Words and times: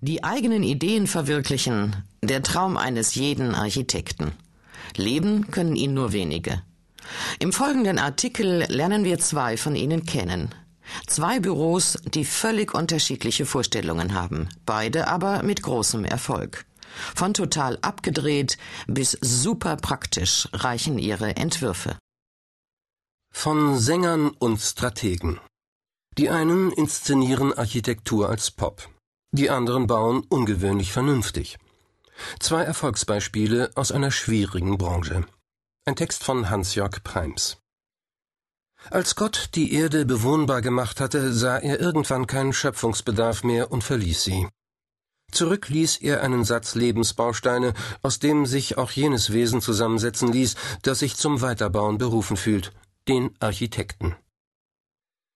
Die 0.00 0.22
eigenen 0.22 0.62
Ideen 0.62 1.06
verwirklichen, 1.06 2.04
der 2.22 2.42
Traum 2.42 2.76
eines 2.76 3.14
jeden 3.14 3.54
Architekten. 3.54 4.32
Leben 4.96 5.50
können 5.50 5.76
ihn 5.76 5.94
nur 5.94 6.12
wenige. 6.12 6.62
Im 7.38 7.52
folgenden 7.52 7.98
Artikel 7.98 8.64
lernen 8.68 9.04
wir 9.04 9.18
zwei 9.18 9.56
von 9.56 9.76
ihnen 9.76 10.04
kennen. 10.04 10.54
Zwei 11.06 11.40
Büros, 11.40 11.98
die 12.04 12.24
völlig 12.24 12.74
unterschiedliche 12.74 13.46
Vorstellungen 13.46 14.14
haben, 14.14 14.48
beide 14.66 15.08
aber 15.08 15.42
mit 15.42 15.62
großem 15.62 16.04
Erfolg. 16.04 16.66
Von 17.14 17.34
total 17.34 17.78
abgedreht 17.80 18.58
bis 18.86 19.18
super 19.20 19.76
praktisch 19.76 20.48
reichen 20.52 20.98
ihre 20.98 21.36
Entwürfe. 21.36 21.96
Von 23.32 23.78
Sängern 23.78 24.28
und 24.30 24.60
Strategen. 24.60 25.40
Die 26.16 26.30
einen 26.30 26.70
inszenieren 26.70 27.52
Architektur 27.52 28.28
als 28.28 28.52
Pop. 28.52 28.88
Die 29.36 29.50
anderen 29.50 29.88
bauen 29.88 30.22
ungewöhnlich 30.28 30.92
vernünftig. 30.92 31.58
Zwei 32.38 32.62
Erfolgsbeispiele 32.62 33.72
aus 33.74 33.90
einer 33.90 34.12
schwierigen 34.12 34.78
Branche. 34.78 35.26
Ein 35.84 35.96
Text 35.96 36.22
von 36.22 36.50
Hans-Jörg 36.50 37.02
Preims. 37.02 37.56
Als 38.90 39.16
Gott 39.16 39.48
die 39.56 39.72
Erde 39.72 40.06
bewohnbar 40.06 40.62
gemacht 40.62 41.00
hatte, 41.00 41.32
sah 41.32 41.58
er 41.58 41.80
irgendwann 41.80 42.28
keinen 42.28 42.52
Schöpfungsbedarf 42.52 43.42
mehr 43.42 43.72
und 43.72 43.82
verließ 43.82 44.22
sie. 44.22 44.46
Zurück 45.32 45.68
ließ 45.68 45.96
er 45.96 46.22
einen 46.22 46.44
Satz 46.44 46.76
Lebensbausteine, 46.76 47.74
aus 48.02 48.20
dem 48.20 48.46
sich 48.46 48.78
auch 48.78 48.92
jenes 48.92 49.32
Wesen 49.32 49.60
zusammensetzen 49.60 50.30
ließ, 50.30 50.54
das 50.82 51.00
sich 51.00 51.16
zum 51.16 51.40
Weiterbauen 51.40 51.98
berufen 51.98 52.36
fühlt, 52.36 52.72
den 53.08 53.34
Architekten. 53.40 54.14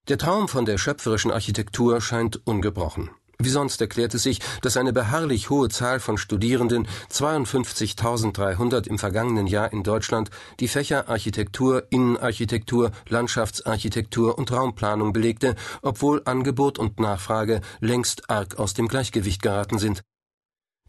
Der 0.07 0.19
Traum 0.19 0.47
von 0.47 0.67
der 0.67 0.79
schöpferischen 0.79 1.33
Architektur 1.33 2.01
scheint 2.01 2.47
ungebrochen. 2.47 3.11
Wie 3.41 3.51
sonst 3.51 3.81
erklärt 3.81 4.15
es 4.15 4.25
sich, 4.25 4.41
dass 4.63 4.77
eine 4.77 4.93
beharrlich 4.93 5.49
hohe 5.49 5.69
Zahl 5.69 6.01
von 6.01 6.19
Studierenden, 6.19 6.89
52.300 7.09 8.89
im 8.89 8.99
vergangenen 8.99 9.47
Jahr 9.47 9.73
in 9.73 9.85
Deutschland, 9.85 10.31
die 10.59 10.67
Fächer 10.67 11.09
Architektur, 11.09 11.87
Innenarchitektur, 11.91 12.91
Landschaftsarchitektur 13.09 14.37
und 14.37 14.51
Raumplanung 14.51 15.13
belegte, 15.13 15.55
obwohl 15.83 16.21
Angebot 16.25 16.81
und 16.81 16.99
Nachfrage 16.99 17.61
längst 17.79 18.29
arg 18.29 18.59
aus 18.59 18.75
dem 18.75 18.89
Gleichgewicht 18.89 19.41
geraten 19.41 19.79
sind. 19.79 20.03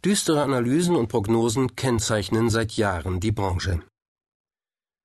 Düstere 0.03 0.41
Analysen 0.41 0.95
und 0.95 1.07
Prognosen 1.07 1.75
kennzeichnen 1.75 2.49
seit 2.49 2.71
Jahren 2.71 3.19
die 3.19 3.31
Branche. 3.31 3.83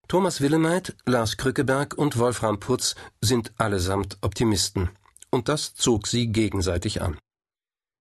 Thomas 0.08 0.40
Willemeit, 0.40 0.96
Lars 1.04 1.36
Krückeberg 1.36 1.92
und 1.98 2.16
Wolfram 2.18 2.58
Putz 2.58 2.94
sind 3.20 3.52
allesamt 3.58 4.16
Optimisten. 4.22 4.88
Und 5.30 5.48
das 5.48 5.74
zog 5.74 6.06
sie 6.06 6.28
gegenseitig 6.28 7.02
an. 7.02 7.18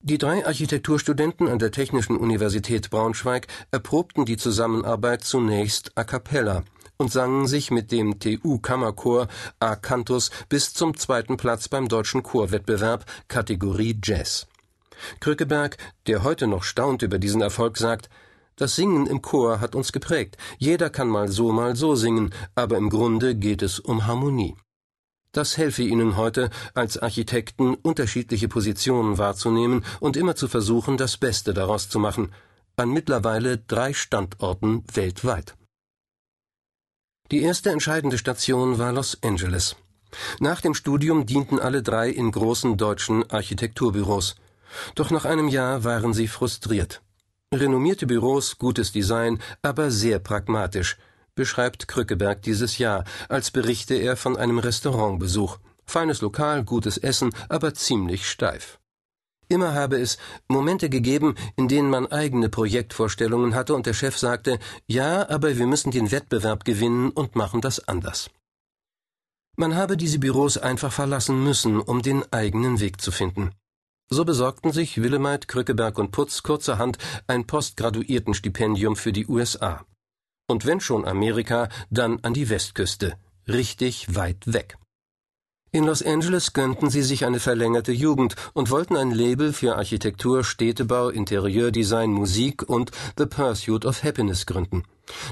Die 0.04 0.18
drei 0.18 0.44
Architekturstudenten 0.44 1.46
an 1.46 1.60
der 1.60 1.70
Technischen 1.70 2.16
Universität 2.16 2.90
Braunschweig 2.90 3.46
erprobten 3.70 4.24
die 4.24 4.36
Zusammenarbeit 4.36 5.22
zunächst 5.22 5.96
a 5.96 6.02
cappella 6.02 6.64
und 6.96 7.12
sangen 7.12 7.46
sich 7.46 7.70
mit 7.70 7.92
dem 7.92 8.18
TU-Kammerchor 8.18 9.28
A 9.60 9.76
Cantus 9.76 10.32
bis 10.48 10.74
zum 10.74 10.96
zweiten 10.96 11.36
Platz 11.36 11.68
beim 11.68 11.86
deutschen 11.86 12.24
Chorwettbewerb 12.24 13.04
Kategorie 13.28 13.96
Jazz. 14.02 14.48
Krückeberg, 15.20 15.76
der 16.08 16.24
heute 16.24 16.48
noch 16.48 16.64
staunt 16.64 17.02
über 17.02 17.20
diesen 17.20 17.40
Erfolg, 17.40 17.78
sagt, 17.78 18.10
das 18.56 18.74
Singen 18.74 19.06
im 19.06 19.22
Chor 19.22 19.60
hat 19.60 19.76
uns 19.76 19.92
geprägt. 19.92 20.36
Jeder 20.58 20.90
kann 20.90 21.06
mal 21.06 21.28
so, 21.28 21.52
mal 21.52 21.76
so 21.76 21.94
singen, 21.94 22.34
aber 22.56 22.76
im 22.76 22.90
Grunde 22.90 23.36
geht 23.36 23.62
es 23.62 23.78
um 23.78 24.04
Harmonie. 24.04 24.56
Das 25.32 25.56
helfe 25.56 25.82
Ihnen 25.82 26.18
heute, 26.18 26.50
als 26.74 26.98
Architekten 26.98 27.74
unterschiedliche 27.74 28.48
Positionen 28.48 29.16
wahrzunehmen 29.16 29.82
und 29.98 30.18
immer 30.18 30.36
zu 30.36 30.46
versuchen, 30.46 30.98
das 30.98 31.16
Beste 31.16 31.54
daraus 31.54 31.88
zu 31.88 31.98
machen, 31.98 32.34
an 32.76 32.90
mittlerweile 32.90 33.56
drei 33.56 33.94
Standorten 33.94 34.84
weltweit. 34.92 35.56
Die 37.30 37.40
erste 37.40 37.70
entscheidende 37.70 38.18
Station 38.18 38.78
war 38.78 38.92
Los 38.92 39.22
Angeles. 39.22 39.76
Nach 40.38 40.60
dem 40.60 40.74
Studium 40.74 41.24
dienten 41.24 41.58
alle 41.58 41.82
drei 41.82 42.10
in 42.10 42.30
großen 42.30 42.76
deutschen 42.76 43.28
Architekturbüros. 43.30 44.34
Doch 44.94 45.10
nach 45.10 45.24
einem 45.24 45.48
Jahr 45.48 45.82
waren 45.82 46.12
sie 46.12 46.28
frustriert. 46.28 47.00
Renommierte 47.54 48.06
Büros, 48.06 48.58
gutes 48.58 48.92
Design, 48.92 49.40
aber 49.62 49.90
sehr 49.90 50.18
pragmatisch– 50.18 50.98
beschreibt 51.34 51.88
Krückeberg 51.88 52.42
dieses 52.42 52.78
Jahr, 52.78 53.04
als 53.28 53.50
berichte 53.50 53.94
er 53.94 54.16
von 54.16 54.36
einem 54.36 54.58
Restaurantbesuch. 54.58 55.58
Feines 55.84 56.20
Lokal, 56.20 56.64
gutes 56.64 56.98
Essen, 56.98 57.34
aber 57.48 57.74
ziemlich 57.74 58.28
steif. 58.28 58.78
Immer 59.48 59.74
habe 59.74 60.00
es 60.00 60.16
Momente 60.48 60.88
gegeben, 60.88 61.34
in 61.56 61.68
denen 61.68 61.90
man 61.90 62.06
eigene 62.06 62.48
Projektvorstellungen 62.48 63.54
hatte 63.54 63.74
und 63.74 63.84
der 63.84 63.92
Chef 63.92 64.16
sagte, 64.16 64.58
ja, 64.86 65.28
aber 65.28 65.58
wir 65.58 65.66
müssen 65.66 65.90
den 65.90 66.10
Wettbewerb 66.10 66.64
gewinnen 66.64 67.10
und 67.10 67.36
machen 67.36 67.60
das 67.60 67.86
anders. 67.86 68.30
Man 69.56 69.76
habe 69.76 69.98
diese 69.98 70.18
Büros 70.18 70.56
einfach 70.56 70.92
verlassen 70.92 71.44
müssen, 71.44 71.80
um 71.80 72.00
den 72.00 72.24
eigenen 72.32 72.80
Weg 72.80 73.02
zu 73.02 73.12
finden. 73.12 73.50
So 74.08 74.24
besorgten 74.24 74.72
sich 74.72 75.02
Willemeit, 75.02 75.48
Krückeberg 75.48 75.98
und 75.98 76.10
Putz 76.10 76.42
kurzerhand 76.42 76.96
ein 77.26 77.46
Postgraduiertenstipendium 77.46 78.96
für 78.96 79.12
die 79.12 79.26
USA. 79.26 79.84
Und 80.52 80.66
wenn 80.66 80.80
schon 80.80 81.06
Amerika, 81.06 81.70
dann 81.88 82.18
an 82.20 82.34
die 82.34 82.50
Westküste, 82.50 83.14
richtig 83.48 84.14
weit 84.14 84.52
weg. 84.52 84.76
In 85.70 85.84
Los 85.84 86.02
Angeles 86.02 86.52
gönnten 86.52 86.90
sie 86.90 87.00
sich 87.00 87.24
eine 87.24 87.40
verlängerte 87.40 87.92
Jugend 87.92 88.36
und 88.52 88.68
wollten 88.68 88.94
ein 88.94 89.12
Label 89.12 89.54
für 89.54 89.76
Architektur, 89.76 90.44
Städtebau, 90.44 91.08
Interieurdesign, 91.08 92.10
Musik 92.10 92.68
und 92.68 92.90
The 93.16 93.24
Pursuit 93.24 93.86
of 93.86 94.04
Happiness 94.04 94.44
gründen. 94.44 94.82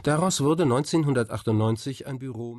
Daraus 0.05 0.41
wurde 0.41 0.63
1998 0.63 2.07
ein 2.07 2.19
Büro 2.19 2.55